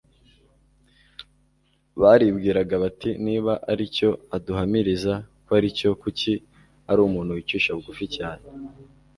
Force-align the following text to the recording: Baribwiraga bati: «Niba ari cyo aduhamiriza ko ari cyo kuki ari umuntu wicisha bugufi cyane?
Baribwiraga 2.01 2.75
bati: 2.83 3.09
«Niba 3.25 3.53
ari 3.71 3.85
cyo 3.95 4.09
aduhamiriza 4.35 5.13
ko 5.45 5.49
ari 5.57 5.69
cyo 5.77 5.89
kuki 6.01 6.33
ari 6.89 6.99
umuntu 7.07 7.31
wicisha 7.37 7.75
bugufi 7.77 8.05
cyane? 8.17 8.45